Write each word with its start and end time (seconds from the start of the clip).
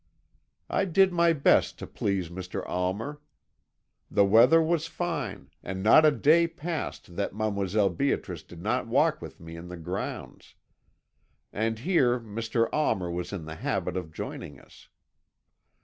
"I 0.67 0.85
did 0.85 1.13
my 1.13 1.31
best 1.31 1.77
to 1.77 1.85
please 1.85 2.29
Mr. 2.29 2.67
Almer; 2.67 3.21
the 4.09 4.25
weather 4.25 4.59
was 4.59 4.87
fine, 4.87 5.51
and 5.61 5.83
not 5.83 6.07
a 6.07 6.11
day 6.11 6.47
passed 6.47 7.15
that 7.17 7.33
Mdlle. 7.35 7.95
Beatrice 7.95 8.41
did 8.41 8.63
not 8.63 8.87
walk 8.87 9.21
with 9.21 9.39
me 9.39 9.55
in 9.55 9.67
the 9.67 9.77
grounds. 9.77 10.55
And 11.53 11.77
here 11.77 12.19
Mr. 12.19 12.67
Almer 12.73 13.11
was 13.11 13.31
in 13.31 13.45
the 13.45 13.53
habit 13.57 13.95
of 13.95 14.11
joining 14.11 14.59
us. 14.59 14.89